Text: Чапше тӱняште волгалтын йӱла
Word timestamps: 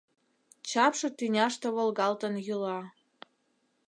Чапше 0.69 1.07
тӱняште 1.17 1.67
волгалтын 1.75 2.33
йӱла 2.47 2.79